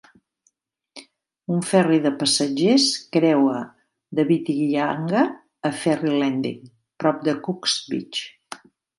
Un 1.55 1.59
ferri 1.71 1.97
de 2.05 2.11
passatgers 2.21 2.87
creua 3.17 3.59
de 4.19 4.25
Whitianga 4.29 5.25
a 5.69 5.71
Ferri 5.81 6.13
Landing, 6.23 6.63
prop 7.05 7.21
de 7.29 7.37
Cooks 7.49 7.77
Beach. 7.93 8.23